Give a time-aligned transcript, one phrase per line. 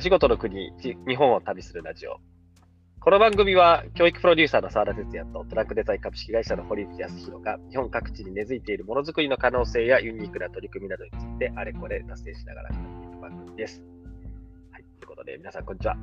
[0.00, 2.16] 手仕事の国、じ日本を旅するラジオ。
[3.00, 13.82] この番組は、教育プロデューサーの澤田哲也とトラックデザイン株式会社の堀内康弘が、日本各地に根付いているものづくりの可能性やユニークな取り組みなどについて、あれこれ達成しながら語っていく番組です。
[14.70, 15.96] はい、ということで、皆さん、こんにちは。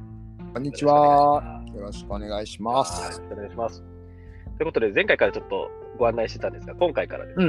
[0.54, 1.64] こんにちは。
[1.74, 3.24] よろしくお願いしまはいす。
[3.32, 3.82] お願いします。
[3.82, 7.46] ということで、前回からちょっとご案内してたんですが、今回からですね、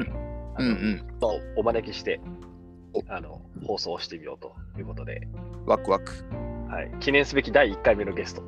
[0.60, 0.98] うんうん。
[0.98, 2.47] ちょっとお招きしてお、
[3.08, 5.26] あの、放送をしてみようということで、
[5.66, 6.12] ワクワク。
[6.68, 8.42] はい、記念すべき第1回目のゲスト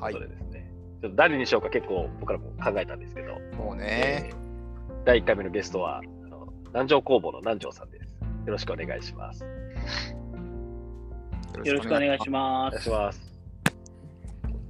[0.00, 0.20] はいそ。
[0.20, 0.70] れですね。
[1.02, 4.32] ちょっと誰にしようか結構僕らも考えたんですけど、もうねえ。
[4.32, 4.36] ー
[5.04, 8.06] 第1回目のゲストは、あの南城工房の南城さんです。
[8.46, 9.44] よろしくお願いします。
[11.64, 12.88] よろしくお願いしおます。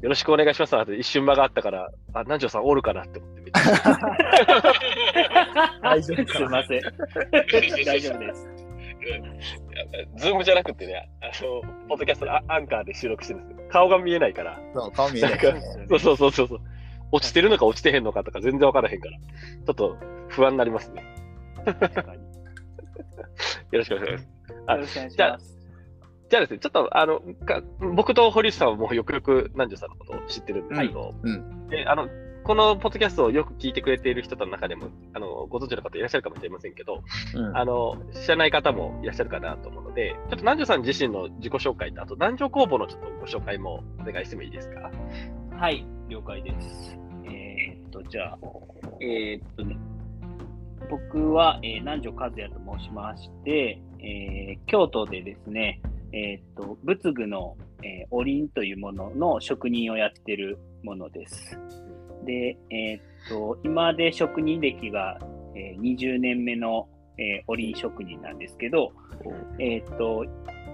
[0.03, 0.77] よろしくお願いします。
[0.77, 3.61] あと一瞬間があったから、あ、南城さんおるかなって思って見て
[5.83, 6.33] 大丈夫す。
[6.37, 6.83] すいません。
[7.85, 8.49] 大丈夫です。
[10.17, 16.61] ズームじゃなくてね、あの、ポッドキャストのアアンカーで収録してるんですけど、顔が見えないから、そう顔見えないなんかそうそうそうそうそう。
[17.13, 19.97] 落ちてるのか落ちてへんのかとか全然わからへんから、ちょっと
[20.29, 21.05] 不安になりますね。
[21.67, 21.73] よ
[23.73, 24.29] よろしくお願いします。
[24.67, 25.57] あろしくお願いします。
[26.29, 27.63] じゃあですね、ちょっとあのか
[27.95, 31.69] 僕と堀内さんはもうよくよく南條さんのことを知ってるんですけど、うん。
[31.69, 32.09] であの
[32.47, 37.03] このポッドキャストをよく聞いてくれている人の中でもあのご存知の方いらっしゃるかもしれませんけど、
[37.35, 44.93] うんあの知らない方もいらっしゃるかなと思うので、ちょっと南條さん自身の自己紹介と、あと南條工房のちょっとご紹介もお願いしてもいいですか？
[45.59, 46.97] はい、了解です。
[47.25, 48.39] えーっと、じゃあ、
[49.01, 49.77] えーっとね、
[50.89, 55.81] 僕は、えー南條和也と申しまして、えー京都でですね、
[56.13, 61.59] えーっと、仏具の、えーおりんというものの職人をやってるものです。
[62.27, 65.19] で、えーっと、今で職人歴が、
[65.55, 66.89] えー20年目の、
[67.19, 68.93] えーおりん職人なんですけど、
[69.59, 70.27] えーっと、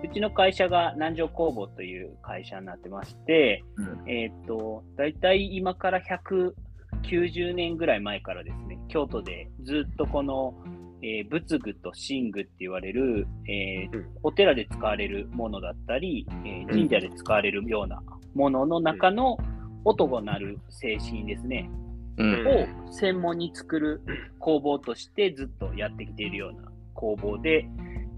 [0.02, 4.10] うちの会社が南城工房という会社になってまして、うん。
[4.10, 10.54] えーっと、大体今から190年ぐらい前からですね、京都でずっとこの、
[11.02, 14.06] えー仏具と神具って言われる、えーうん。
[14.24, 18.00] お寺で使われるものだったり、えー神社で使われるような
[18.34, 19.42] ものの中の音
[19.84, 21.70] が鳴る精神ですね、
[22.18, 22.46] うん。
[22.46, 24.02] を専門に作る
[24.38, 27.66] 工房としてずっとやってきているような工房で、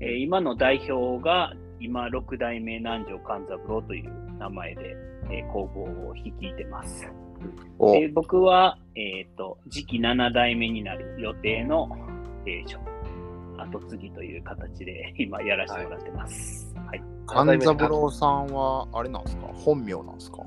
[0.01, 4.97] えー今の代表が今6代目南條勘三郎という名前で、
[5.31, 7.07] えー工房を率いてます。
[7.79, 7.93] お。
[7.93, 11.89] で僕は、えー、と次期7代目になる予定の、
[12.47, 16.75] えー、後継ぎという形で今やらせてもらってます。
[16.87, 19.47] はい、勘三郎さんは、あれなんですか？
[19.55, 20.43] 本名なんですか？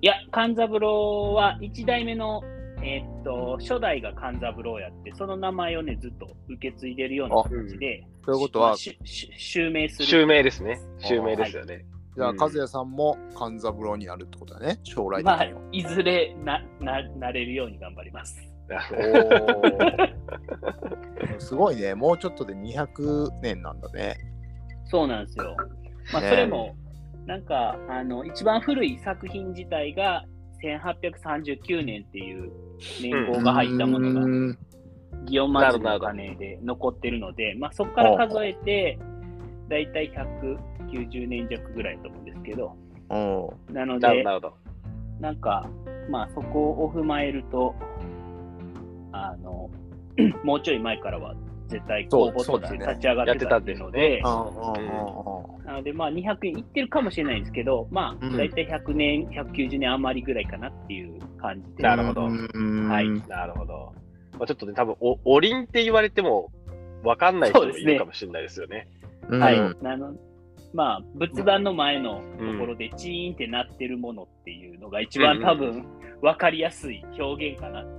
[0.00, 2.42] いや、勘三郎は1代目の、
[2.82, 10.04] えー、と初代が勘三郎やって、その名前をね、ずっと受け継いでるような形で、ということは、しし襲名する。
[10.06, 10.80] 襲名ですね。
[10.98, 11.84] 襲名ですよね。
[12.14, 18.36] じゃあ、うん和也さんも勘三郎になるってことだね、将来的まあいずれなななれるように頑張ります。
[18.70, 20.14] おー
[21.38, 24.16] すごいね、もうちょっとで200年なんだね。
[24.84, 25.56] そうなんですよ。
[26.12, 26.76] まあ、ねそれも、
[27.28, 30.24] なんか、あの、一番古い作品自体が
[30.64, 32.50] 1839年っていう
[33.02, 34.58] 年号が入ったものが、うん
[35.26, 38.98] 祇園祭の鐘で残ってるので、まあ、そこから数えて、
[39.68, 40.10] だいたい
[40.90, 42.76] 190年弱ぐらいだと思うんですけど、
[43.10, 44.24] おなので。
[45.20, 45.68] なんか、
[46.08, 47.74] まあ、そこを踏まえると、
[49.12, 49.68] あの、
[50.44, 51.34] もうちょい前からは
[51.68, 58.36] 絶対そう公募として立ち上がってたっていうので、うんうんうんうんなので、まあ、200円いってるかもしれないんですけど、まあ、うん。
[58.38, 61.82] 大体100年、190年余りぐらいかなっていう感じで。
[61.82, 62.22] なるほど。
[62.26, 62.88] うん。
[62.88, 63.92] はいなるほど。
[64.38, 66.50] まあ、ちょっとね、多分お、おりんって言われても、
[67.04, 68.88] わかんない人もいるかもしれないですよね。
[69.28, 69.40] うん。
[69.42, 69.58] はい。
[69.58, 70.14] うんあの
[70.72, 75.84] まあ、仏壇の前のところでチーンってなってるものっていうのが一番多分
[76.20, 77.97] 分かりやすい表現かなっ。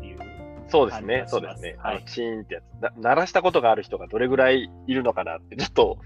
[0.69, 1.75] そうですね、そうですね。
[1.79, 2.91] はいあのチーンってやつな。
[2.97, 5.97] 鳴らしたことがある人がどれぐらいいるのかなって、ちょっと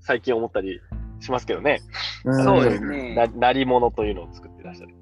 [0.00, 0.80] 最近思ったり
[1.20, 1.80] しますけどね。
[2.24, 4.94] そうですねな鳴り物というのを作ってらっしゃる。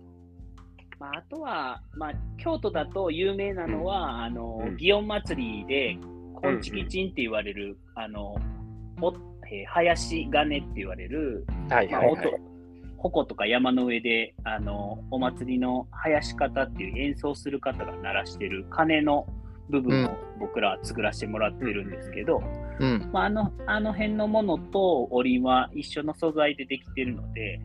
[0.99, 5.99] まあ、あとは、まあ、京都だと有名なのは、あのうん祇園祭りで、
[6.35, 8.37] こんちきちんって言われる、あの、
[9.01, 9.15] お
[9.51, 12.27] えー林金って言われる、まあ、はいはい、はい。
[12.27, 12.50] 音、
[13.01, 19.27] 鉾とか山の上で、あの、お祭りの林方っていう演奏する方が鳴らしてる鐘の
[19.71, 22.43] 部分を僕らは作らせてもらってるんですけど、
[22.79, 27.61] うんまあ、あの、あの辺のものとおりんは一緒の素材でできてるので、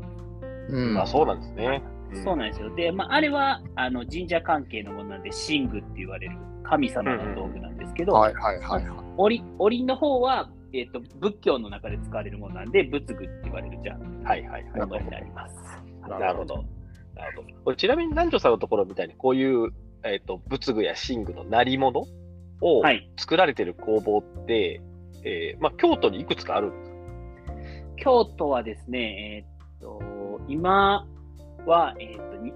[0.70, 1.84] うんあ、そうなんですね。
[2.24, 2.74] そうなんですよ。
[2.74, 9.06] で、まあ、あれはあの神社関係のものなんで、神具って言われる神様の道具なんですけど、はいはいはいはい。
[9.18, 10.50] おりおりんの方は、
[10.80, 14.80] えっと仏教の中で使われるものなんで、仏具って言われるじゃんはいはいはい。
[14.82, 15.56] ものになります。
[16.08, 16.56] なるほど。
[17.16, 17.48] なるほど。
[17.64, 19.72] これちなみに南條さんのところみたいに、こういう、
[20.04, 22.04] えっ、と、仏具や寝具の鳴り物
[22.62, 23.10] をはい。
[23.18, 24.82] 作られてる工房って、
[25.24, 26.96] えーまあ、京都にいくつかあるんですか？
[27.98, 29.46] 京都はですね、え
[29.78, 30.00] っと、
[30.48, 31.08] 今
[31.66, 32.54] は、えっと、に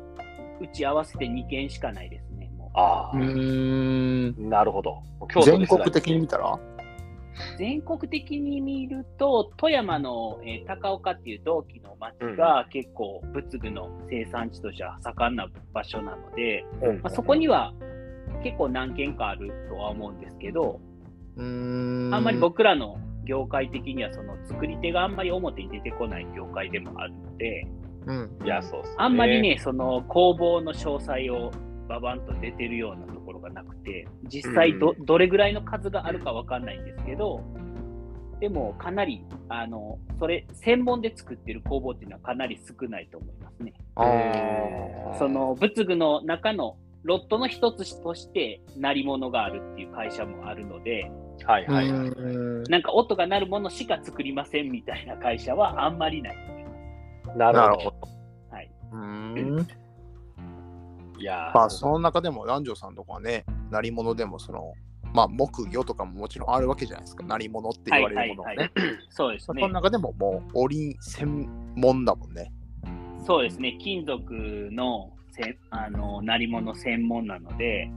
[0.62, 2.52] うち合わせて2件しかないですね。
[2.58, 4.50] もうああ、うーん。
[4.50, 5.02] なるほど。
[5.34, 6.60] 京都全ですら国的に見たら？
[7.58, 17.74] 全国的に見ると、富山の、えー高岡っていう同期の町が結構仏具の生産地としては盛んな場所なので、うんまあ、そこには
[18.44, 20.80] 結構何軒かあるとは思うんですけど、
[21.38, 22.14] うーん。
[22.14, 27.68] あんまり僕らの業界的にはその作り手があんまり表に出てこない業界でもあるので、
[28.06, 28.38] うん。
[28.44, 28.90] いや、そうね。
[28.98, 31.52] あんまりね、その工房の詳細を
[31.88, 33.09] ババンと出てるようなと
[33.40, 37.42] ころがなくて、実際ど,、うどれぐらいの数があるかわかんないんですけど、
[38.40, 43.74] でもかなり、あの、それ、専門で作ってる工房っていうのはかなり少ないと思いますね。
[45.18, 51.12] その仏具の中のロットの一つとして鳴り物があるっていう会社もあるので、
[51.46, 51.90] はいはい
[52.70, 57.38] なんか音が鳴るものしか作りませんみたいな会社はあんまりないと思います。
[57.38, 57.94] なるほど。
[58.52, 58.72] はい。
[58.92, 59.68] うーん。
[61.20, 64.74] いやーまあ、その中でも南條さんとかはね、鳴り物でもその、
[65.14, 67.24] まあ、木魚とかももちろんあるわけじゃないですか。
[67.26, 68.72] 鳴り物って言われるものがね。
[69.10, 69.74] そうですねその。
[69.74, 72.52] 中でももう、おりん専門だもんね。
[73.26, 73.78] そうですね。
[73.80, 74.34] 金属
[74.72, 77.92] のせあの鳴り物専門なので、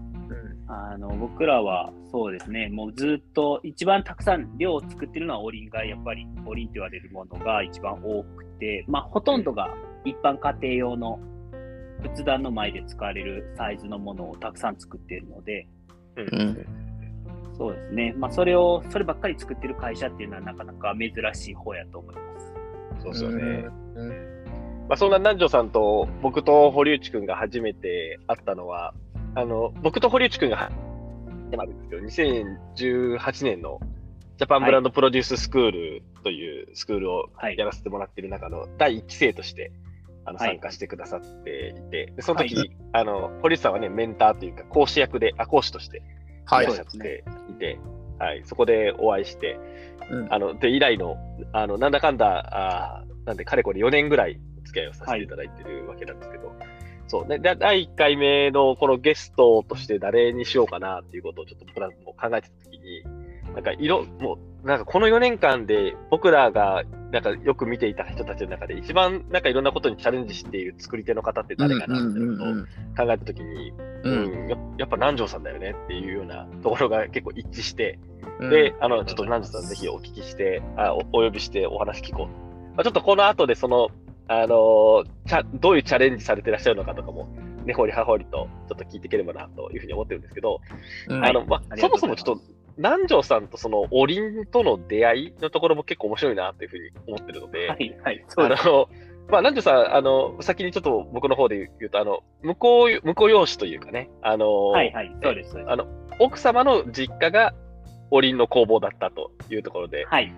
[0.68, 11.18] あの僕らはそうですね、もうずっと一番たくさん量を作ってるのはおりんがやっぱりおりんと言われるものが一番多くて、まあ、ほとんどが一般家庭用の
[12.02, 15.66] 仏壇の前で使われるサイズのものをたくさん作っているので、
[16.16, 16.40] うん。
[16.40, 16.66] うん。
[17.56, 22.52] そうですね、まあ、それを、そればっかり作ってる会社っていうのはなかなか珍しい方やと思います。
[23.02, 23.42] そうですよね。
[23.94, 24.08] うん。
[24.88, 28.94] まあ、そんな南條さんと僕と堀内くんが初めて会ったのは、
[29.34, 30.70] あの、僕と堀内くんがは、
[31.58, 32.02] あるんですけど、
[33.16, 33.80] 2018年の
[34.38, 37.56] ジャパンブランドプロデューススクールというスクールをはい。
[37.56, 39.72] やらせてもらっている中の第1期生として、
[40.24, 40.50] あのはい。
[40.50, 46.02] 参加してくださっていて、でその時、はあの、堀内さんはね、メンターというか、講師役で、あ、講師として
[46.44, 46.64] はい。
[46.64, 47.78] いらっしゃっていて、
[48.18, 49.58] はい、そこでお会いして、
[50.10, 50.32] うん。
[50.32, 51.16] あの、で、以来の、
[51.52, 56.52] あの、なんだかんだ、あーなんで、かれこれ4年ぐらいお付き合いをさせていただいてるわけなんですけど、
[57.08, 57.26] そう。
[57.26, 63.02] ね、で第1回目のこのゲストとして誰にしようかなっていうことをちょっと僕らも考えてたときに、
[63.54, 72.64] なんか色、もう、なんかこの4年間で僕らが、なんかよく見ていた人たちの中で一番なんかいろんなことにチャレンジしている作り手の方って誰かなっていうのを
[72.96, 73.74] 考えたときに、う
[74.04, 77.98] うんん、ややっぱ南條さんだよねっていうようなところが結構一致して、
[78.40, 78.50] うん。
[78.50, 82.76] で、あの、ちょっと南條さんぜひお聞きして、あおお呼びしてお話聞こう。
[82.76, 83.90] まあ、ちょっとこの後でその、
[84.28, 87.28] あのーチャどういうチャレンジされてらっしゃるのかとかも、
[87.64, 90.60] ねほりはほりとちょっと聞いていければなというふうに思ってるんですけど、
[91.08, 91.24] うん。
[91.24, 92.40] あの、まあ、そもそもちょっと、
[92.76, 98.46] 南條さんとその、おりんとの出会いのところも結構面白いなというふうに思ってるので、はい、はい、そう。
[98.46, 98.88] あの、
[99.28, 105.50] まあ、南條さん、あの、先にちょっと僕の方で言うと、あの、向こう、向こう養子というかね、あの、はい、はい、そうです。
[105.50, 105.86] そうですあの、
[106.18, 107.54] 奥様の実家が
[108.10, 110.32] おりんの工房だったというところで、はい、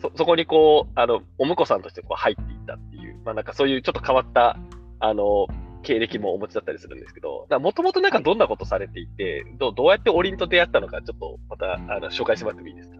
[0.00, 4.56] そ、そこにこう、あの、お婿さんとしてこう入っていったっていう、まあなんかそういうちょっと変わった、
[5.00, 5.46] あの、
[5.82, 12.96] 経歴もお持ちだったりするんですけど、もともとなんかどんなことされていて、どうどうやっておりんと出会ったのか、ちょっとまた、あの、紹介してもらってもいいですか？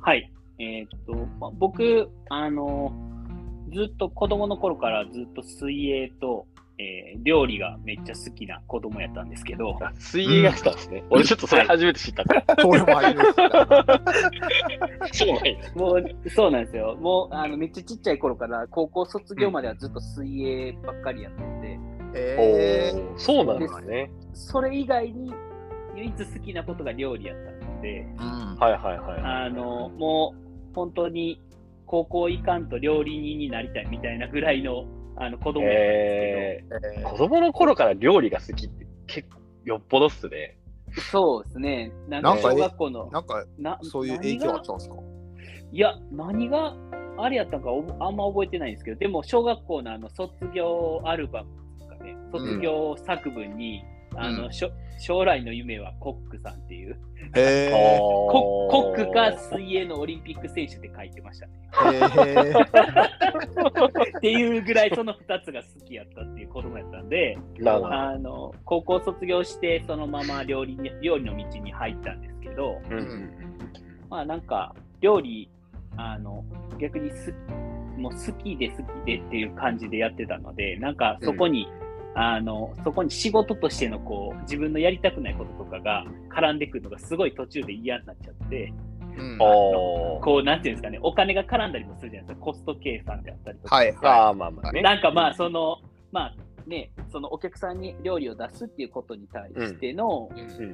[0.00, 0.32] はい。
[0.58, 2.92] えーっと、まあ僕、あの、
[3.72, 6.46] ずっと子供の頃からずっと水泳と、
[6.78, 11.02] えー料理がめっちゃ好きな子供やったんですけど、あ水泳が来たんですね。
[11.10, 12.44] 俺ちょっとそれ初めて知ったから。
[12.64, 14.02] 俺も初めて知った
[15.12, 15.58] そうなんや。
[15.74, 16.96] もう、そうなんですよ。
[17.00, 21.80] もう、あの、めっちゃちっちゃい頃から高校卒業まではずっと水泳ばっかりやってて、
[22.14, 24.10] えーそうなんですね。
[24.32, 25.32] それ以外に
[25.96, 29.20] 唯一好きなことが料理やったので、うんはいはいはい。
[29.20, 31.42] あの、もう、本当に
[31.86, 34.84] 高校行かんと料理人になりたいみたいなぐらいの、
[35.16, 40.58] あの、子供やったんですけど、えー、子供の頃から料理が好きって結構よっぽどっすね。
[41.10, 41.92] そうですね。
[42.08, 44.96] なんか小学校の、なんかなそういう影響あったんですか？
[45.72, 46.74] いや、何が
[47.18, 47.68] あれやったんか
[48.00, 51.50] あんま覚えてないんですけど、でも小学校のあの卒業アルバム
[52.04, 54.50] ね、卒業作文に、あのうん。
[55.00, 56.98] 将来の夢はコックさんっていう、
[57.36, 57.70] へ
[58.30, 61.52] ココックかす水泳のオリンピック選手って書いてましたね。
[64.18, 67.94] っていうぐらいその2つが好きやったっていう子供やったんで、なるほど。
[67.94, 73.30] あの高校卒業してそのまま料理に料理の道に入ったんですけど、うんうん。
[74.10, 75.50] まあなんか、料理、
[75.96, 76.44] あの、
[76.80, 77.34] 逆にす
[77.96, 81.68] もう好きで好きでっていう感じでやってたので、なんかそこに、
[82.14, 88.72] あの、そこに仕事としてのこう、自分のやりたくないこととかが絡んでくるのがすごい途中で嫌になっちゃって、
[89.16, 89.38] うん。
[89.38, 93.76] こう、なんていうんですかね、お金が絡んだりもするじゃないですか、コスト計算であったりとか。
[93.76, 94.82] はいまあまあね。
[94.82, 95.78] なんかまあ、その、
[96.12, 96.34] まあ
[96.68, 100.30] ね、そのお客さんに料理を出すっていうことに対しての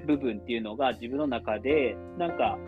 [0.06, 2.58] 部分っていうのが自分の中で、なんか、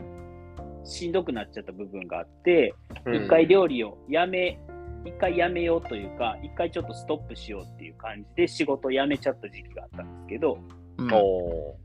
[0.85, 3.25] しんどくなっちゃった部分があって、うん。
[3.25, 4.61] 一回料理をやめ、
[5.05, 10.59] 一回やめようというか、一回ちょっとストップしようっていう感じで仕事を辞めちゃった時期があったんですけど、
[10.99, 11.13] うん。
[11.13, 11.77] お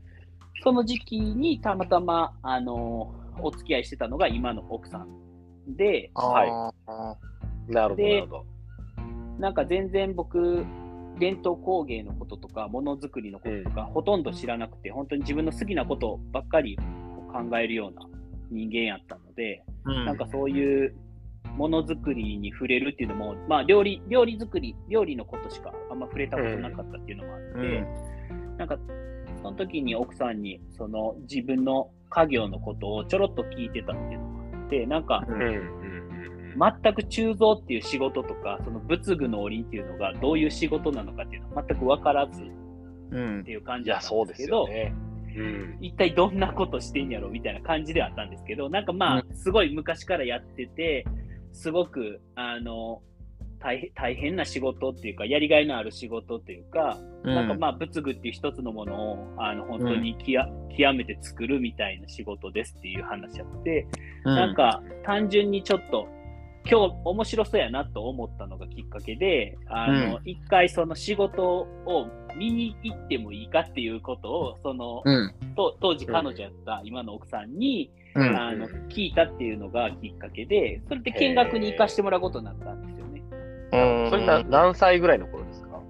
[0.62, 5.08] その時期にたまたま、あのお付き合いしてたのが今の奥さん
[5.76, 7.70] で、はいあー。
[7.70, 8.44] ーなるほど、でなるほど。
[9.38, 10.64] なんか全然僕、
[11.18, 16.76] 伝統工芸のこととか、ものづくりのこととか、ほとんど知らなくて、本当に自分の好きなことばっかり
[17.32, 18.06] 考えるような
[18.50, 20.04] 人間やったので、うん。
[20.04, 20.94] なんかそういう
[21.56, 27.84] ものづくりに触れるっていうのも、まあ料理、料理作り、料理のことしかあんま触れたことなかったっていうのもあって、
[28.58, 28.78] なんか
[29.42, 35.38] その時に奥さんにその自分の家業のことをちょろっと聞いてたっていうのもあって、なんかううん。
[35.40, 35.52] んうん。
[35.52, 36.82] うん。
[36.82, 42.44] 全く鋳造っていう仕事とか、その仏具の折りっていうのがどういう仕事なのかっていうのは全く分からずっ
[43.12, 44.38] うんていう感じだったそうですん。
[44.38, 44.94] ですけど、よね。
[45.36, 45.78] うん。
[45.80, 51.04] 一体どんなことしてんやろみたいな感じではあったんですけど、なんかまあ、すごい昔からやってて、
[51.52, 53.02] すごく、あの、
[53.60, 63.86] 大変大変な仕事っていうか、やりがいのある仕事っていうか、なんかまあ、仏具っていう一つのものを、あの、本当にきや、極めて作るみたいな仕事ですっていう話あって、
[64.24, 66.08] なんか単純にちょっと
[66.64, 72.06] 今日面白そうやなと思ったのがきっかけで、あの、一回その仕事を
[72.36, 75.02] 見に行ってもいいかっていうことを、その、
[75.80, 83.22] 当時彼女やった今の奥さんに、うんあの聞いたっていうのがきっかけで、それで見学に行かしてもらうことになったんですよね。
[83.72, 85.80] うんそれな何歳ぐらいの頃ですか？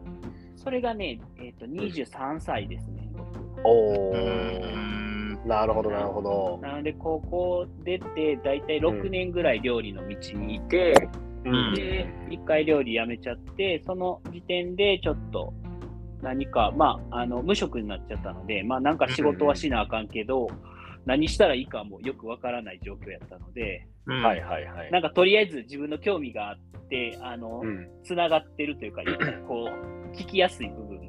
[0.57, 3.29] それがね、えっ、と、23歳ですね、僕。
[3.65, 4.77] おうー。
[4.77, 5.03] ん
[5.45, 6.59] なるほど、なるほど。
[6.63, 10.95] なので、高校出て、だいたい6年ぐらい料理の道にいて、
[11.45, 15.53] うんで、一回料理やめちゃって、その時点でちょっと
[16.23, 20.47] 何か、まあ、あの無職になっちゃったので、まあ、なんか仕事はしなあかんけど、
[21.05, 24.91] 何したらいいかもよくわからない状況やったので、うんはいはいはい。
[24.91, 27.89] なんかとりあえず自分の興味があって、あの、うん。
[28.05, 29.03] つながってるというか、
[29.47, 31.01] こう、聞きやすい部分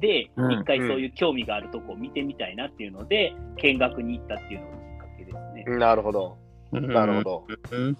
[0.00, 5.78] で、うん一回そういう興味があるとこを見てみたいなっていうので、見学に行ったっていうのがきっかけですね。
[5.78, 6.36] なるほど。
[6.72, 7.46] なるほど。
[7.72, 7.96] うん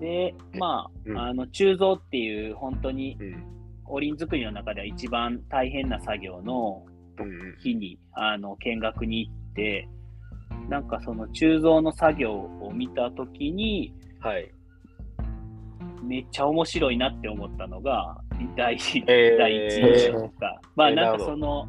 [0.00, 3.56] で、まうんあ、あの、鋳造っていう本当にうん。
[3.88, 6.84] おりん作りの中では一番大変な作業の
[7.18, 9.88] うん日にあの見学に行って、
[10.68, 14.50] なんかその鋳造の作業を見たときに、はい。
[16.02, 18.20] めっちゃ面白いなって思ったのが、
[18.56, 19.38] 第一、えー。
[19.38, 21.68] 第一印象とか、まあなんかその、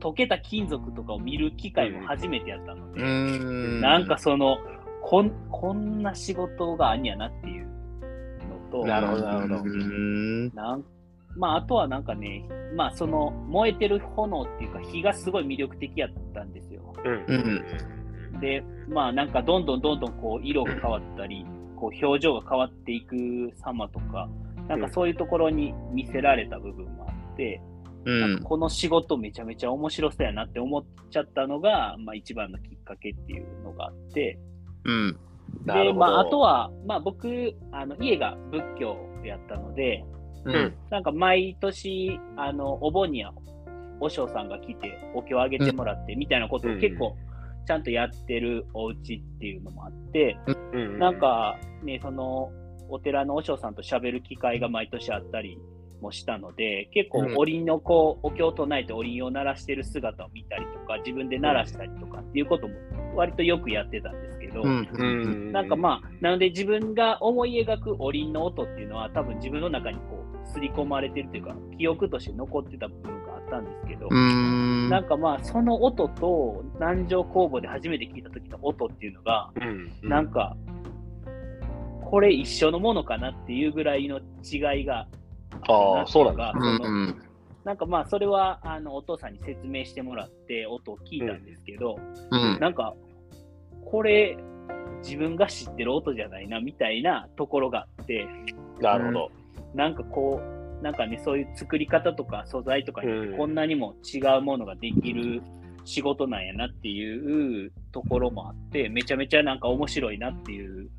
[0.00, 3.80] 溶けた金属とかを見る機会も初めてやったので、うん。
[3.80, 4.58] なんかその
[5.02, 9.62] こん、こんな仕事があんやなっていうのと、なるほどなるほど。
[9.62, 10.54] うん。
[10.54, 10.84] なん
[11.36, 12.44] まあ、あとはなんかね、
[12.74, 16.94] まあ、その燃えてる炎っていうか、火がすごい魅力的やったんですよ。
[17.04, 17.24] うん。
[17.28, 17.64] うん
[18.38, 21.44] で、まあ、なんかどんどんどんどんこう色が変わったり、
[21.76, 23.16] こう表情が変わっていく
[23.56, 24.28] 様とか、
[24.68, 27.60] なんかそういうところに見せられた部分もあって、
[28.06, 28.42] うん。
[28.42, 34.38] この仕事めちゃめちゃ面白そうやなって思っちゃったのが、まあ、一番のきっかけっていうのがあって、
[34.84, 35.18] うん。
[35.64, 40.04] で、まあ、あとは、まあ、僕、あの家が仏教やったので、
[40.44, 40.74] うん。
[40.90, 43.32] なんか毎年、あの、お盆には、
[43.98, 47.16] お嬢さんが来て、お経をあげてもらって、みたいなことを結構、
[47.66, 50.38] ちゃんとやってるお家っていうのもあって、
[50.72, 52.50] うんなん、か、ね、その、
[52.88, 55.58] お寺のお嬢さんと喋る機会が毎年あったり
[56.00, 62.74] もしたので、結構うん、おりんのこう、お経を唱えておりんを鳴らしてる姿を見たりとか、自分で鳴らしたりとかっていうことも、
[63.16, 64.88] 割とよくやってたんですけど、うん。
[64.92, 65.52] うん。
[65.52, 74.88] なんかまあ、なので自分が思い描くおりんの音っていうのは多分自分の中にこう、刷り込まれてるというか、記憶として残ってた部分があったんですけど、うん。
[74.88, 80.56] なんかまあ、その音と南城工房で初めて聞いた時の音っていうのが、うん、なんか、
[82.02, 85.08] これ一緒のものかなっていうぐらいの違いが
[85.68, 87.14] ああ、そうなんその
[87.64, 91.98] なんかまあ、それはあのお父さんに説明してもらって音を聞いたんですけど、
[92.30, 92.60] うん。
[92.60, 92.94] なんか、
[93.84, 94.38] これ、
[95.02, 98.24] 自分が知ってる音じゃないなみたいなところがあって、
[98.80, 99.30] なるほど。
[99.74, 103.36] なんかこう、なんかね、そういう作り方とか素材とかにうん。
[103.36, 105.42] こんなにも違うものができる
[105.84, 110.90] 仕事なんやなっていうところもあって、めちゃめちゃなんか面白いなっていう、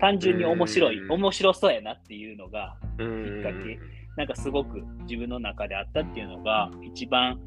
[0.00, 1.12] 単純に面白い、うん。
[1.12, 3.78] 面白そうやなっていうのが、うんきっかけ。
[4.16, 7.40] なんかすごく自分の中であったっていうのが、一番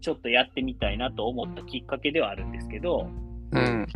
[0.00, 3.08] ちょっとやってみたいなと思ったきっかけではあるんですけど、
[3.52, 3.86] うん。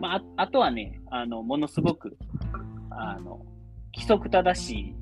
[0.00, 2.16] まあ、ああとはね、あの、ものすごく、
[2.90, 3.40] あの、
[3.94, 4.94] 規則正しい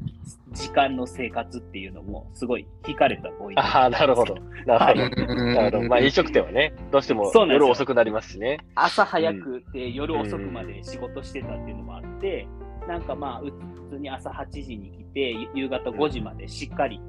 [0.53, 4.35] 時間の生活っていうのも、すごい惹かれたポイントああ、なるほど。
[4.67, 5.33] なるほど。
[5.33, 5.89] うんなるほど。
[5.89, 8.59] まあ、飲食店はね、どうしても夜遅くなりますしね。
[8.75, 12.47] 朝早くて夜遅くまで仕事してたっていうのもあって、
[12.89, 17.01] なんかまあ、う普通に朝8時に来て、ゆ夕方5時までしっかり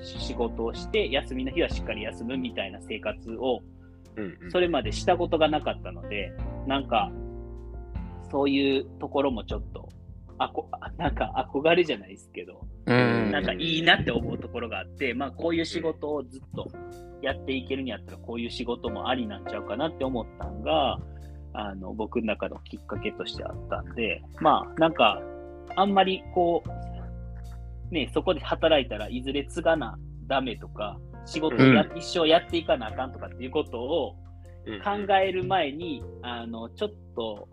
[0.00, 3.60] し仕事をして、休みの日はしっかり休むみたいな生活を、
[4.16, 6.32] うんうんそれまでしたことがなかったので、
[6.68, 7.10] なんか、
[8.30, 9.88] そういうところもちょっと、
[10.44, 13.30] あこあなんか憧れじゃないですけど、うん。
[13.30, 16.70] なんかいいなって思うところがあって、まあこういう仕事をずっと
[17.22, 20.98] やっていけるんやったら、こういう仕事もありなんちゃうかなって思ったんが、
[21.52, 25.20] あの僕の中のきっかけとしてあったんで、まあなんか、
[25.76, 26.62] あんまりこ
[27.90, 34.16] う、ね、そこで働いたらいずれ継がなダメとか、仕事をや、う一生やっていかなあかんとかっていうことを
[34.66, 34.80] うん。
[34.80, 37.48] 考える前に、あの、ちょっと、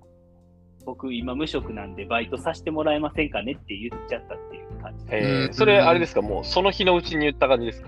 [0.86, 5.06] 僕今無職なんでバイトさせてもらえませんかねって言っちゃったっていう感じ。
[5.06, 5.48] でえー。
[5.48, 7.88] うんそれ、あれですか、もうその日のうちに言った感じですか？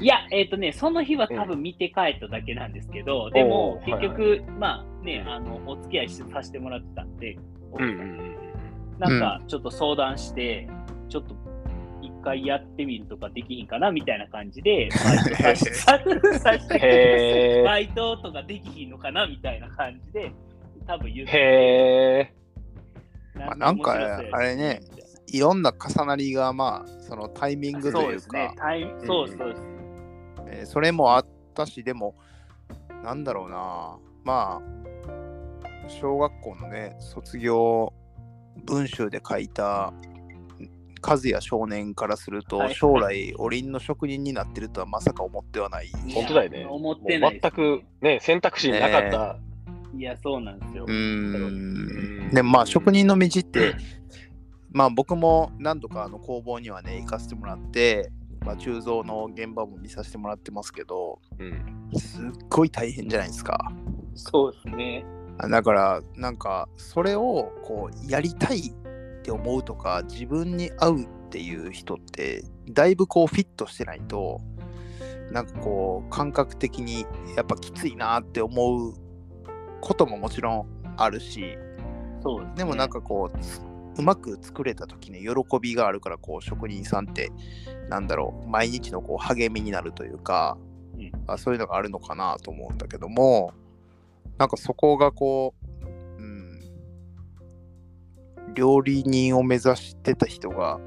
[0.00, 7.36] いや、えっ、とね、その日は多分見て帰っただけなんですけど、でも結局、まあね、あの、お付き合いしさせてもらってたんで、
[7.78, 8.36] うん
[8.98, 10.68] なんかちょっと相談して、
[11.08, 11.36] ちょっと
[12.02, 14.88] 一回やってみるとかできひんかなみたいな感じで、
[17.64, 20.32] バイト とかできひんのかなみたいな感じで、
[20.88, 21.32] 多分言って。
[21.32, 22.34] へ
[23.36, 23.92] まあなんか
[24.32, 24.80] あれね
[25.30, 29.06] いろんな重なりが、まあ、そのタイミングというそうですねか、。
[29.06, 29.38] そうです。
[30.50, 32.14] えーそれもあったし、でも、
[33.04, 37.92] なんだろうな、まあ、小学校のね、卒業
[38.64, 39.92] 文集で書いた、
[41.06, 45.88] 和也少年からすると、はい将来、おりんの職人になってるとはまさか思ってはない。
[45.88, 46.66] ー本当だよね。
[46.66, 49.38] 思ってないもう全くね、選択肢になかった。
[49.96, 50.84] いや、そうなんですよ。
[50.86, 52.28] うーん。
[52.28, 53.74] んでもまあ、職人の道って、
[54.70, 58.10] まあ僕も何度かあの工房にはね、行かせてもらって、
[58.44, 63.72] まあ、鋳造の現場も見させてもらってますけど、うんすっごい大変じゃないですか。
[64.14, 65.04] そうですね。
[65.38, 74.40] あだからなんかそれをこうやりたいって思うとか自分に合うっていう人ってだいぶこうフィットしてないと
[75.30, 78.94] なんかこう感覚的にやっぱきついなって思う
[79.80, 81.56] ことももちろんあるし
[82.22, 82.54] そうですね。
[82.56, 83.60] でもなんかこうつ
[83.98, 87.32] うまく作れた時に喜びがあるからこう職人さんって
[87.88, 90.56] なんだろう毎日のこう励みになるというか、
[90.96, 93.52] うんあそういうのがあるのかなと思うんだけども
[94.36, 96.60] なんかそこがこう、うん、
[98.54, 100.80] 料理人を目指してた人が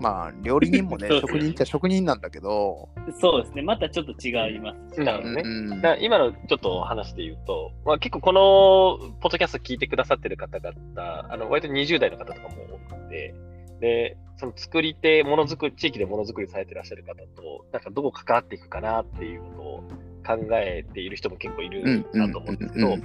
[0.00, 2.88] まあ料理人もね 職人って職人なんだけど、
[3.20, 3.62] そうですね。
[3.62, 5.00] またちょっと違います。
[5.00, 5.98] なるほどね。
[6.00, 12.48] 今のちょっと話で言うと、まあ、結構このポッドキャスト聞いてくださってる方々、あの割と20代の方とかも
[12.90, 13.34] 多くて、
[13.80, 19.84] で、その作り手、ものづくり、地域でものづくりされてらっしゃる方と、なんかどう関わっていくかなっていうことを
[20.26, 22.96] 考えている人も結構いるなと思うんですけど、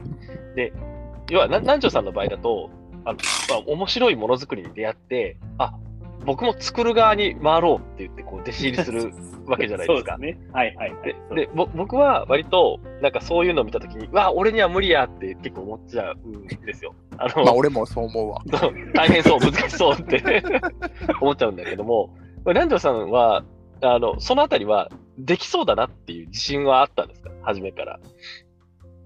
[0.55, 0.73] で、
[1.29, 2.69] 要は、な南條さんの場合だと、
[3.05, 5.73] あのまあ、面白いものづくりに出会って、あ
[6.25, 9.11] 僕も作る側に回ろうって言って、こう、弟子入りする
[9.47, 10.13] わけじゃないですか。
[10.13, 10.47] そうですね。
[10.53, 11.15] はいはいはい。
[11.31, 16.93] ででぼ僕は割と、なんかそういうのを見たときに、わ、俺には無理やって結構思っちゃうんですよ。
[17.17, 18.41] あの、 まあ俺もそう思うわ。
[18.93, 20.43] 大変そう、難しそうって
[21.21, 22.07] 思っちゃうんだけども、
[22.45, 23.43] まあ南條さんは、
[23.81, 27.31] あの、そのあたりはできそうだなっていう自信はあったんですか？
[27.41, 27.99] 初めから。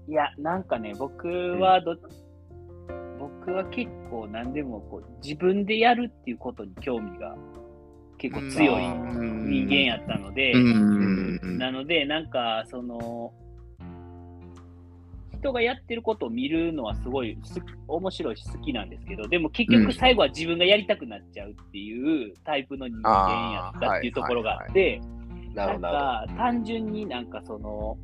[0.08, 1.96] いや、なんかね、僕はど、
[3.46, 7.36] 僕は結構何でもこう自分でやるっていうことに興味が
[8.18, 11.58] 結構強い人間やったので、うん。
[11.58, 13.32] なので、なんか、その、
[15.38, 17.38] 人がやってることを見るのはすごい
[17.86, 19.82] 面白いし好きなんですけど、でも結うん。
[19.82, 25.00] 局最後は自分がやりたくなっちゃうっていうタイプの人間やったっていうところがあって、
[25.54, 27.98] なんか単純になんかその、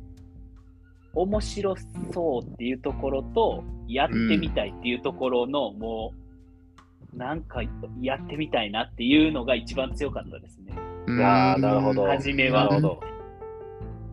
[1.13, 1.75] 面白
[2.11, 6.13] そうっていうところと、やってみたいっていうところの、も
[7.13, 7.61] う、なんか
[8.01, 10.73] やってみたいなっていうのが一番強かったですね。
[11.07, 12.65] いやーなるほど初めは。
[12.65, 12.99] なるほど。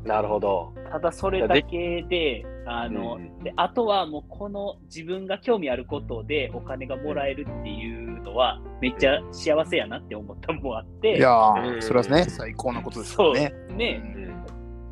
[0.05, 0.73] なるほど。
[0.91, 13.53] ただそれだけで、あの、うんで、あとはもうこの自分が興味あることでお金がもらえるっていうのは、めっちゃ幸せやなって思ったのもあって、いやうんー、それはね、最高なことですそうよね。
[13.77, 14.20] ね、うん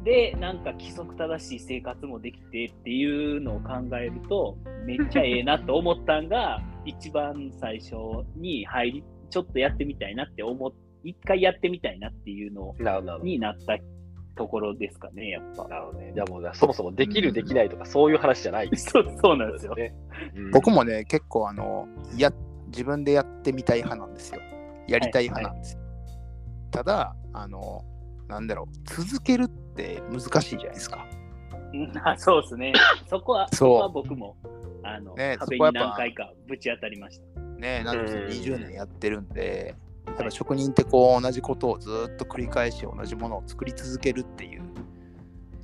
[0.05, 7.95] で、なんか規則正しい生活もできてっていうのを考えると、めっちゃええなと思ったんが、一番最初
[8.37, 10.71] に入り、ちょっとやってみたいなって思っ、
[11.05, 12.75] 一回やってみたいなっていうの
[13.23, 13.79] になった
[14.37, 15.69] ところですかね、やっぱど。。
[15.69, 16.13] なるほどね。
[16.15, 18.71] じゃあもう、そもそもできる、できないとか、そういう話じゃない。
[18.77, 19.75] そうそうなんですよ。
[19.75, 19.95] ね。
[20.37, 22.33] うん僕もね、結構あのや、
[22.69, 24.41] 自分でやってみたい派なんですよ。
[24.87, 25.81] やりたい派なんですよ。
[26.71, 27.85] ただ、あの、
[28.29, 29.67] なんだろう、続けるって
[30.11, 31.07] 難しいじゃないですか。
[31.73, 32.73] うんあそうですね。
[33.09, 34.37] そこは、そこは僕も、
[34.83, 37.41] あの、ね壁に何回かぶち当たりました。
[37.59, 39.75] ねなんでうん20年やってるんで、
[40.07, 44.62] やっぱ職人ってこう同じことをずっと繰り返し同じものを作り続けるっていう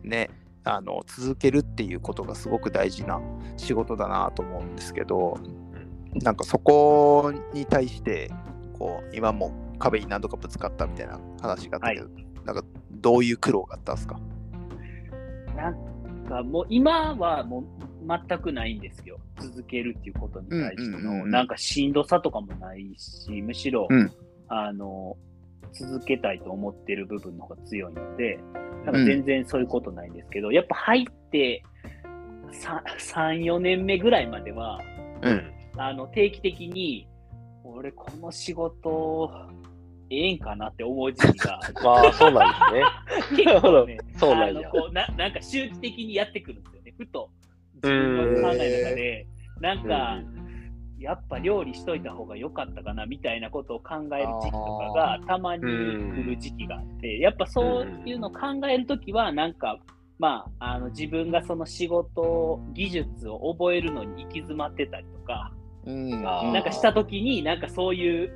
[0.03, 0.31] ね
[0.65, 3.21] あの続けるっていうことがすごく大事な
[3.57, 5.39] 仕事だなと思うんですけど
[6.15, 8.31] なんかそこに対して
[8.79, 12.09] こう今も壁に何度かぶつかったみたいな話があったけど、
[12.45, 12.63] なんか
[13.05, 14.19] どういう苦労があったんですか？
[15.55, 15.75] なん
[16.27, 17.65] かもう今はもう
[18.29, 19.19] 全くないんですよ。
[19.39, 21.31] 続けるっていうことに対しての、うんうんうんうん。
[21.31, 24.11] なんかしんどさとかもないし、むしろ、うん。
[24.49, 25.17] あの、
[25.73, 28.39] 続けたいと思ってる部分の方が強いので、
[28.85, 31.63] なんか全然そういうことないんですけど、やっぱ入って
[32.99, 34.81] 3、4年目ぐらいまでは、
[35.23, 35.43] うん。
[35.77, 37.07] あの定期的に、
[37.65, 39.31] 俺この仕事、
[40.11, 41.61] ええんかなって思う時期が。
[41.83, 42.77] まあ、そうなん
[43.31, 43.45] ですね。
[43.45, 44.61] 結構ね、 そうなんや。
[44.61, 46.95] あのこうななんか周期的にやってくるんですよね。
[46.97, 47.31] ふと
[47.75, 49.27] 自分の考えの中で、
[49.61, 50.21] なんか、
[50.99, 59.79] やっぱ料理しといた方が良かったかなみたいなことを考える時期とかがたまに来る時期があって、やっぱそういうのを考えるときは、なんか、
[60.19, 65.53] まあ、あの自分がその仕事、技術を覚えるのに行き詰まってたりとか、
[65.85, 66.11] うん。
[66.23, 68.33] なんかしたときに、なんかそういう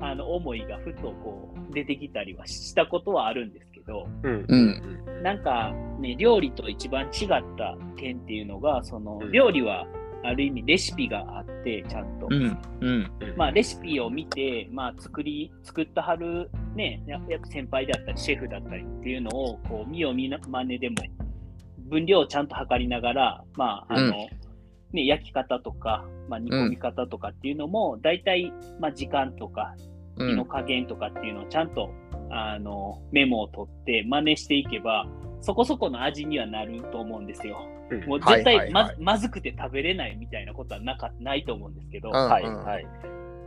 [0.00, 4.44] あの思いがふとこう出てきたりはしたことはあるんですけど、うん。
[4.48, 5.22] うん。
[5.22, 9.32] なんかね、料理と一番違った点っていうのが、そのうん。
[9.32, 9.86] 料理は
[10.22, 12.26] ある意味レシピがあって、ちゃんと。
[12.30, 12.58] うん。
[12.80, 13.10] うん。
[13.36, 20.96] まあ、レシピを見て、まあ、作り、作ったはる、ね、ややっぱ先輩であったり、シェフだったりっていうのを、こう、見よう見まねでも、
[21.88, 24.45] 分量をちゃんと測りながら、まあ、あの、うん
[24.96, 29.74] ね、焼き方とか、まあ、煮込み方とかっていうのも、大体、まあ、時間とか、
[30.16, 31.90] う火の加減とかっていうのをちゃんと、
[32.30, 35.06] あの、メモを取って真似していけば、
[35.40, 37.58] そこそこの味にはなると思うんですよ。
[37.90, 38.04] うん。
[38.06, 42.86] もう絶対ま,、ずくて食べれないみたいなことはなかないと思うんですけど、うんはい、はい。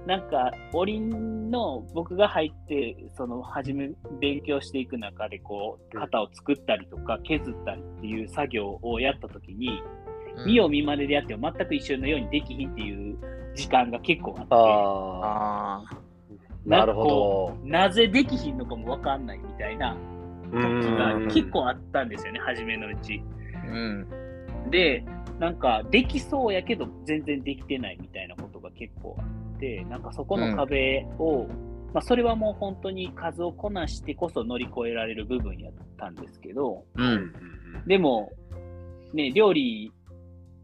[0.06, 3.90] なんか、おりんの僕が入って、その、初め
[4.22, 6.02] 勉強していく中で、こう、うん。
[6.02, 10.09] 型を作ったりとか、削ったりっていう作業をやったときに、うん
[10.46, 13.18] 見よう見まねでやっても全く一緒のようにできひんっていう
[13.56, 15.90] 時間が結構あっ
[16.64, 17.58] て、なるほど。
[17.66, 19.96] なぜできひんのかもわかんないみたいな
[20.52, 20.62] 時
[20.98, 21.28] がうん。
[21.28, 23.22] 結構あったんですよね、初めのうち。
[23.68, 24.08] うん。
[24.70, 25.04] で、
[25.40, 31.48] なんか、できそうやけど、全然できてないみたいなことが結構あって、なんかそこの壁を、
[31.94, 37.34] まあ、それはもう本当に数をこなしてこそ乗り越えられる部分やったんですけど、うん。
[37.88, 38.32] でも、
[39.14, 39.92] ね、料理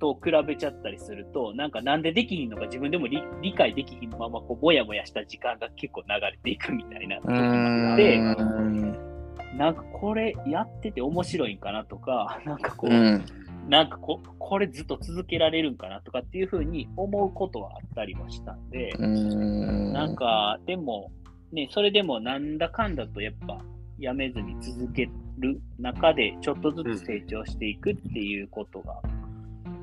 [0.06, 9.58] と比べちゃったりすると、なんかなんでできひんのか自分でも理理解できひんまま、こう、もやもやした時間が結構流れていくみたいな時もあって、うん。
[9.58, 13.26] なんかこれやってて面白いんかなとか、 なんかこう、うん。
[13.68, 19.92] なんかここれずっと続けられるんかなとかっていうふうに思うことはあったりもしたんで、うん。
[19.92, 21.12] なんかでも、
[21.52, 23.58] ね、それでもなんだかんだとやっぱ
[23.98, 29.02] やめずに続ける中でちょっとずつ成長していくっていうことが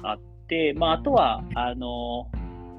[0.02, 2.30] あって、まああとは、あの、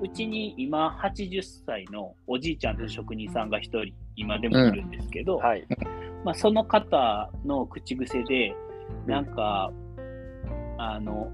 [0.02, 5.66] うちに今80歳のおじいちゃんと職人さんが一人今でもいるんですけど、はい。
[6.24, 8.56] まあ、その方の口癖で、
[9.06, 9.72] なんか、
[10.78, 11.32] あの、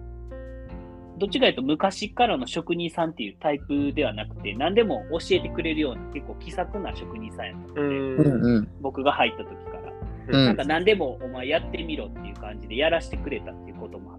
[1.17, 8.43] どっちかというと昔からの職人さんっていうタイプではなくて、何でも教えてくれるような結構気さくな職人さんやったうので、ん。
[8.43, 9.93] うん僕が入った時から。
[10.29, 14.18] うんなんか何でもお前やってみろっていう感じでやらせてくれたっていうこともあっ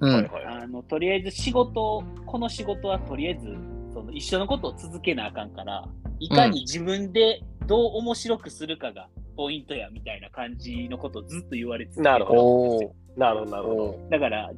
[0.00, 0.30] うん。
[0.46, 3.56] あの、とりあえず仕事、この仕事はとりあえず、
[3.92, 5.84] その一緒のことを続けなあかんから、
[6.18, 12.94] いかに自分でどう面白くするかがポイントやみたいな感じのことをずっと言われててなるほど。
[13.16, 13.82] なるほど、なるほど。
[13.84, 14.50] おだから、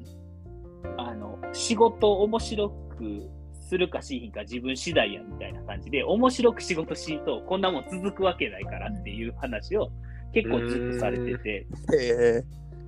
[0.99, 3.29] あの、仕事を面白く
[3.69, 9.91] するかしひんか自分次第やみたいな感じで、面白く仕事しんとこんなもん続くわけないからっていう話を
[10.33, 11.97] 結構ずっとされてて、ー。
[11.97, 12.45] へ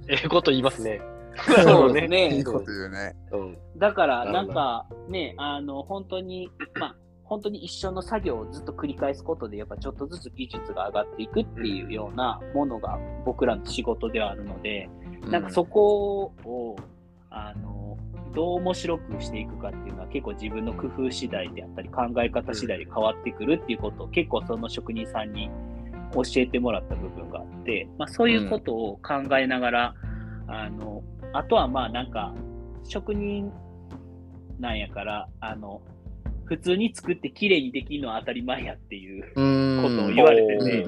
[0.09, 1.01] ええこと言いますね。
[1.59, 2.37] え そうですね。
[2.37, 3.15] いいこと言うね。
[3.33, 3.59] うん。
[3.77, 14.89] だから、なんかね、あの、本当に、まあ、本当に一緒の作業をずっと繰り返すことで、やっぱちょっとずつ技術が上がっていくっていうようなものが僕らの仕事ではあるので、
[15.29, 16.77] なんかそこを、
[17.31, 17.77] あの、
[18.37, 25.51] どう面白くしていくかっていうのは結構自分の工夫次第であったり考え方次第で変わってくるっていうことを結構その職人さんに
[26.13, 29.95] 教えてもらった部分があって、まあ、そういうことを考えながら、
[30.49, 31.03] あの
[31.39, 32.35] あとはまあなんか
[32.85, 33.53] 職人
[34.59, 35.83] なんやからあの
[36.47, 39.83] 普通に作って綺麗にできるのは当たり前やっていううん。
[39.83, 40.87] ことを言われてて、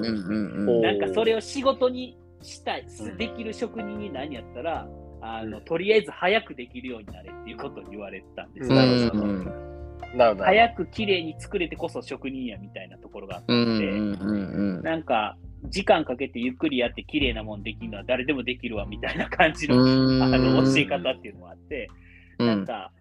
[0.81, 2.85] なんかそれを仕事にしたい、
[3.17, 4.87] できる職人に何やったら、
[5.21, 10.43] あのとりあえず早くできるようになれっていうことを言われたんですなるほど。
[10.45, 14.81] 早く綺麗に作れてこそ職人やみたいなところがあったうんので、うんうん。
[14.81, 20.23] なんか時間かけてゆっくりやって綺麗なもんできるのは誰でもできるわみたいな感じの,、うん。
[20.23, 21.89] あの教え方っていうのがあって、
[22.39, 22.47] うん。
[22.47, 22.91] なんか、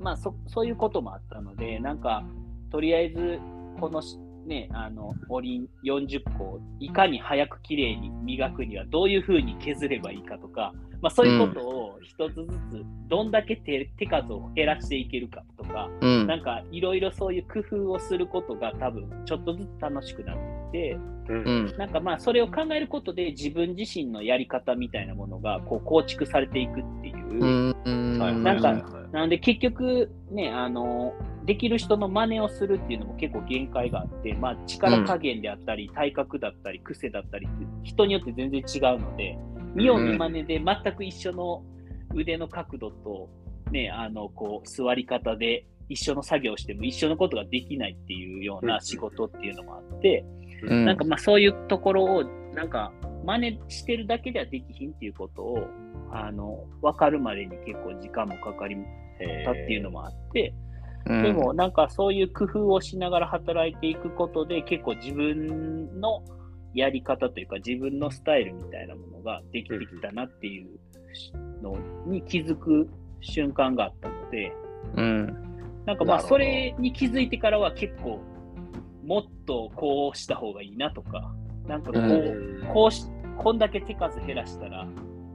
[0.00, 2.24] まあそ、そういうこともあったので、なんか、
[2.70, 3.38] とりあえず、
[3.80, 16.26] このし、ね、あの、おりん40個をいかに早くきれいに磨くにはどういうふうに削ればいいかとか、まあそういうことを一つずつ、どんだけ手手数を減らしていけるかとか、うん。
[16.26, 21.36] なんかいろいろそういう工夫をすることが多分ちょっとずつ楽しくなってきて、うん。
[21.36, 21.74] うん。
[21.76, 28.72] なんかまあそれを考えることで自分自身のやり方みたいなものがこう構築されていくっていう、うんなんか
[29.12, 31.14] なので結局ね、あの、
[31.44, 39.38] できる人の真似をするっていうのも結構限界があって、まあ力加減であったり、体格だったり、癖だったりって人によって全然違うので、
[39.74, 41.62] 見よう見真似で全く一緒の
[42.14, 43.30] 腕の角度と、
[43.70, 50.24] ね、あの、こう、座り方で一緒の作業をしても一緒のことができないっていうような仕事っていうのもあって、
[50.62, 50.84] うん。
[50.84, 52.92] なんかまあそういうところを、なんか
[53.24, 55.66] 真似してるだけではできひんっていうことを、
[56.12, 58.76] あの、分かるまでに結構時間もかかり
[59.44, 60.54] たっていうのもあって、
[61.06, 61.22] うん。
[61.22, 66.22] でもなんかそういう工夫をしながら働いていくことで結構自分の
[66.74, 70.68] やり方というか自分のスタイルみたいなものができてきたなっていう
[71.62, 71.76] の
[72.06, 72.88] に気づく
[73.20, 74.52] 瞬間があったので、
[74.96, 75.26] うん。
[75.86, 78.20] なんかまあそれに気づいてからは結構
[79.04, 81.32] もっとこうした方がいいなとか、
[81.66, 82.66] なんかこう、うん。
[82.72, 83.06] こうし、
[83.38, 84.86] こんだけ手数減らしたら、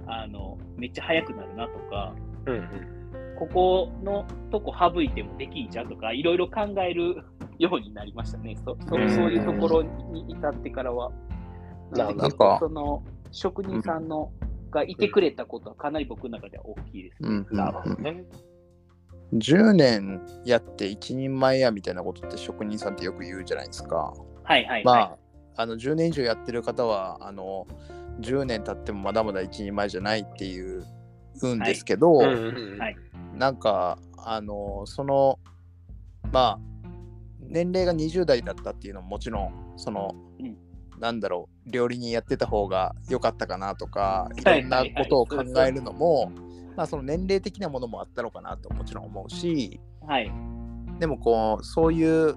[0.07, 2.15] あの、めっちゃ速くなるなとか、
[2.45, 2.69] うんうん。
[3.35, 7.23] ここのとこ省いてもできんじゃんとか、いろいろ考える
[7.57, 8.55] ようになりましたね。
[8.63, 9.09] そそうん。
[9.09, 11.11] そういうところに至ってからは。
[11.91, 12.15] なるほど。
[12.15, 14.31] ので結構その職人さんの、
[14.73, 17.29] がいてくれたことはかなり僕の中では大きいですね。
[17.29, 18.25] うんなるほどね。
[19.33, 24.13] 10年やって一人前やみたいなことって職人さんってよく言うじゃないですか。
[24.43, 25.01] はいはい、まはい。
[25.01, 25.17] あ、
[25.55, 27.67] あの10年以上やってる方はあの
[28.19, 30.85] 10年経ってもまだまだ一人前じゃないっていう
[31.41, 32.95] うんですけど、うんうんうんはい
[33.35, 35.39] なんかあのその
[36.31, 36.59] まあ
[37.39, 40.55] 年齢が20代だったっていうのももちろんその、うん
[40.99, 46.31] なんだろう料理人やってた方が良かったかなとかいはいろんなことを考えるのも
[46.75, 50.31] まあその年齢的なものもあったのかなともちろん思うしはい。
[50.99, 52.35] でもこうそういう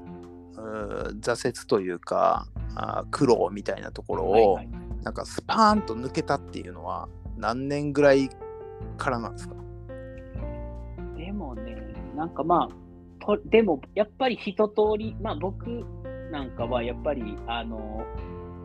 [0.57, 8.29] 挫折というかあー苦労みたいなところを、はいはいなんかスパーンと抜けたっていうのは何年ぐらい
[8.97, 9.55] からなんですか？
[11.17, 11.77] でもね、
[12.17, 15.87] なんかまあ、とでもやっぱり一通り、まあ僕
[16.33, 18.05] なんかはやっぱり、あの、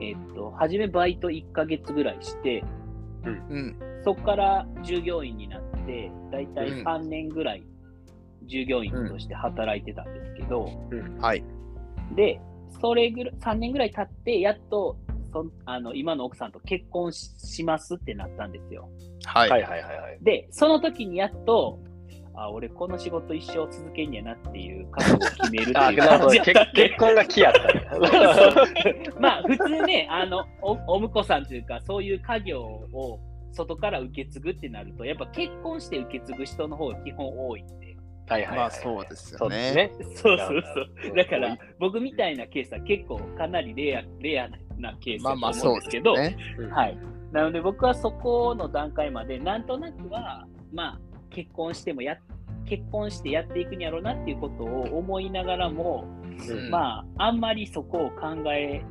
[0.01, 2.63] えっと、初めバイト1ヶ月ぐらいして、
[3.23, 3.75] うん。
[4.03, 6.87] そこから従業員になって、だいたいうん。
[6.87, 7.63] 3年ぐらい
[8.45, 10.69] 従業員として働いてたんですけど、
[11.19, 11.43] はい。
[12.15, 12.41] で、
[12.81, 14.97] それぐらい、3年ぐらい経って、やっと、
[15.31, 18.89] そんあの今の奥さんと結婚ししますってなったんですよ。
[19.25, 19.49] はい。
[19.49, 20.17] はいはいはいはい。
[20.21, 21.79] で、その時にやっと、
[22.35, 26.19] あ、俺この仕事一生続けんやなっていう覚悟を決めるってあ、いうなるほど。
[26.27, 29.03] 感じや結結婚が来やったね。
[29.19, 33.19] まあ普通ね、あの、お、お婿さんというか、そういう家業を
[33.51, 37.97] 外から受け継ぐってなると、やっぱ結婚して受け継ぐ人の方が基本多いんで。
[38.29, 38.57] はいはいはい。
[38.59, 39.91] まあそうですそよね。
[39.95, 40.15] うですね。
[40.15, 40.63] そうそう
[41.03, 41.15] そう。
[41.15, 46.37] だからうん、僕みたいなケースは結構かなりレア、レアなケースだとまあまあ思うんですけど、ね。
[46.71, 46.97] はい。
[47.33, 50.99] なので僕はそこの段階まで、なんとなくは、まあ、
[51.31, 52.17] 結婚してもや、
[52.65, 56.05] 結婚してやっていくんやろうなっていうことを思いながらも、
[56.47, 56.69] うん。
[56.69, 58.81] まあ、あんまりそこを考え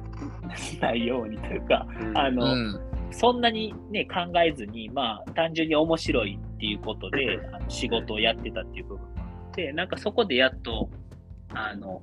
[0.80, 2.18] ないようにというか、うん。
[2.18, 2.80] あの、うん。
[3.12, 10.88] そんなにね、考えずに、まあ、単純に面白いっていうことで、あの仕事をやってたっていう部分があって、なんかそこでやっと、
[11.52, 12.02] あの、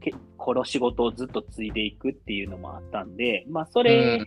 [0.00, 4.26] けこの仕事をずっと継いでいくっていうのもあったんで、まあ、それ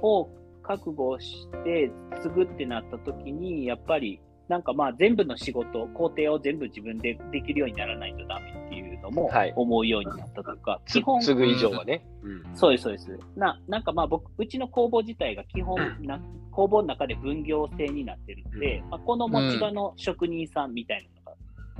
[0.00, 0.30] を
[0.66, 1.90] 覚悟して
[2.22, 12.04] 継ぐってなった時に、やっぱり、なんかまあ全部の仕事、工程を全部自分でできるようにならないとダメっていうのもはい思うようになったというか、つ基本、継ぐ以上はね。
[12.22, 13.18] うんそうです、そうです。
[13.36, 21.36] ななんかまあ僕、うちの工房自体が基本な、工房の中で分業制になってるんで、まあ、この持ち場の職人さんみたいなのが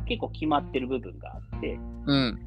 [0.06, 2.38] 結構決まってる部分があって、うん。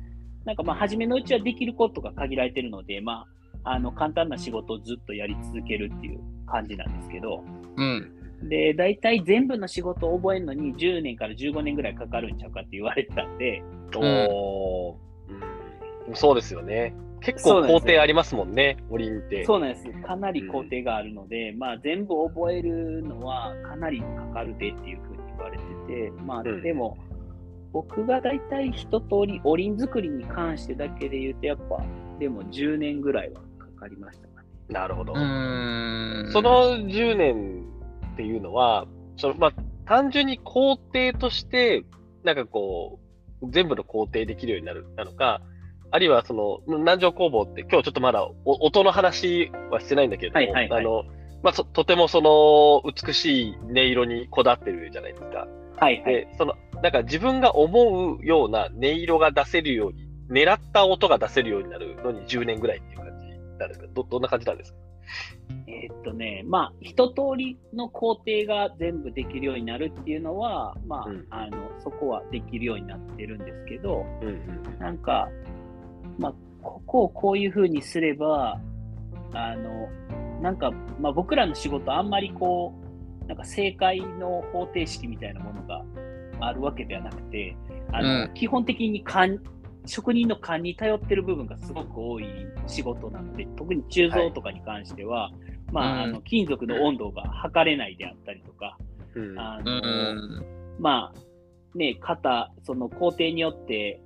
[0.45, 3.27] なんかまあ初めのうちはできることが限られてるので、まあ、
[3.63, 7.43] あの簡単な仕事をずっとやり続けるっていう感じなんですけど、
[7.77, 8.13] うん。
[8.43, 13.61] で、大体全部の仕事を覚えるのに10年から15年ぐらいかかるんちゃうかって言われてたんで、
[13.95, 15.07] うん
[16.13, 16.93] そうですよね。
[17.19, 19.43] 結構工程ありますもんね、オリンって。
[19.45, 19.89] そうなんです。
[20.03, 26.97] かなり工程があるので、まあ全部覚えるのはかなりかかるでっていうふうに言われてて、まあうんでも、
[27.73, 31.83] 僕が大体一通り、おりん作りに関してだけで言うと、やっぱ、
[32.19, 33.41] でも10年ぐらいは
[33.77, 34.47] かかりましたかね。
[34.69, 35.13] なるほど。
[35.13, 36.29] うん。
[36.31, 37.63] その10年
[38.13, 38.85] っていうのは、
[39.15, 39.53] そのまあ、
[39.85, 41.85] 単純に工程として、
[42.23, 42.99] なんかこ
[43.41, 45.41] う、全部の工程できるようになるなのか、
[45.91, 51.03] あるいはその、南城工房って、今日ちょっとまだお音の話はしてないんだけれども、はいはいはいあの、
[51.43, 55.47] まあ、そとてもその美しい音色にこだわってるじゃないですか。
[55.79, 56.13] はいはい。
[56.13, 63.26] で、その、なんか自分が思うような音色が出せるように、狙った音が出せるようになるのに10年ぐらいっていう感じ
[63.59, 64.77] なんですかど、どんな感じなんですか？
[65.67, 71.25] えーっとね、まあ、一通りの工程が全部できるようになるっていうのは、まあ、うん。
[71.29, 75.29] あの、そこはできるようになってるんですけど、うんうんなんか、
[76.19, 78.59] まあ、ここをこういうふうにすれば、
[79.33, 79.87] あの、
[80.41, 82.73] なんか、まあ、僕らの仕事、あんまりこ
[83.23, 85.83] う、なんか正解の方程式みたいなものが
[86.39, 87.55] あるわけではなくて、
[87.91, 88.33] あのうん。
[88.33, 89.39] 基本的に勘
[89.87, 92.27] 職人の勘に頼ってる部分がすごく多い
[92.67, 95.31] 仕事なので、特に鋳造とかに関しては、
[95.71, 96.09] まあ、うん。
[96.09, 98.77] あの金属の温度が測れないであったりとか、
[99.15, 99.39] うん。
[99.39, 100.45] あうのん。
[100.79, 104.01] まあ、ね、型、その工程によって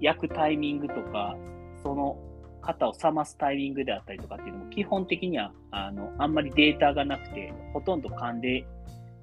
[0.00, 1.36] 焼くタイミングとか、
[1.82, 2.18] その
[2.60, 8.64] 型を冷ますタイミングであったりとかっていうのも、基本的にはあのあんまりデータがなくて、ほとんど勘で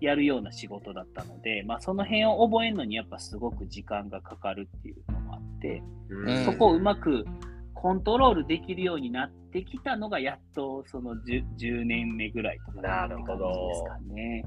[0.01, 4.95] やるような仕事だったので、まあ、その辺を覚えるのにやっぱすごく時間がかかるっていう
[5.59, 6.45] て、うん。
[6.45, 7.25] そこをうまく
[7.73, 13.33] コントロールできるようになってきたのが、やっとその 10, 10年目ぐらいとかなるほど。
[13.33, 14.43] って感じですかね。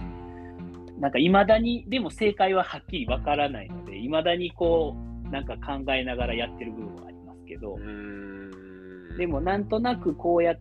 [0.98, 4.94] なんかいまだに、でも正解ははっきりわからないので、いまだにこ
[5.26, 7.74] う、なんか考えながらやってる部分はありますけど。
[7.74, 9.16] う、ん。
[9.16, 10.60] でもなんとなくこうやっ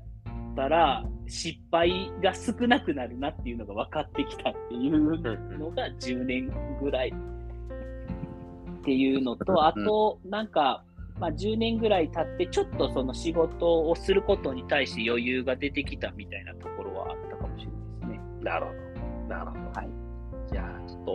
[0.56, 5.00] たら失敗が少なくなるなっていうのが分かってきたっていう
[5.58, 7.14] のが10年ぐらい
[8.82, 10.84] っていうのと、あと、なんか、
[11.20, 17.72] まあ、10年ぐらい経って、ちょっとその仕事をすることに対して余裕が出てきたみたいなところはあったかもしれ
[18.08, 18.44] ないですね。
[18.44, 19.36] なるほど。
[19.36, 19.80] なるほど。
[19.80, 19.90] はい。
[20.52, 21.12] いやー、ちょっと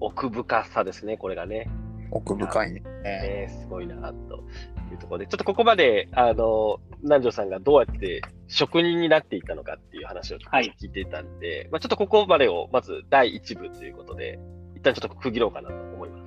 [0.00, 1.70] お奥深さですね、これがね。
[2.10, 2.82] 奥深いね。
[3.04, 4.44] えー、すごいな、と
[4.90, 14.40] いうところで、ちょっとここまで、あの、南條さんがどうやって職人になっていったのかっていう話を聞いていたんで、まあちょっとここまでを、まず第1部ということで、
[14.74, 16.21] 一旦ちょっと区切ろうかなと思います。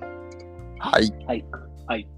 [0.78, 1.12] はい。
[1.26, 1.44] はい。
[1.86, 2.08] はい